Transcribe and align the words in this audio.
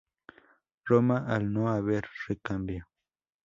Roma 0.87 1.27
al 1.27 1.53
no 1.53 1.69
haber 1.69 2.07
recambio. 2.27 2.87